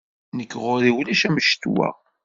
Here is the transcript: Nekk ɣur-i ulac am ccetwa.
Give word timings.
Nekk 0.37 0.51
ɣur-i 0.63 0.91
ulac 0.97 1.21
am 1.27 1.37
ccetwa. 1.47 1.89